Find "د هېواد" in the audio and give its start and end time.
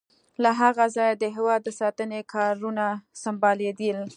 1.17-1.61